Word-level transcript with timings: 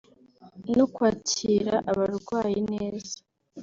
no 0.75 0.85
kwakira 0.93 1.73
abarwayi 1.91 2.59
neza 2.73 3.15